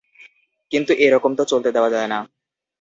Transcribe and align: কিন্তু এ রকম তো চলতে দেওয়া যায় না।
কিন্তু 0.71 0.91
এ 0.95 1.07
রকম 1.09 1.31
তো 1.35 1.43
চলতে 1.45 1.69
দেওয়া 1.71 1.89
যায় 1.89 2.09
না। 2.13 2.19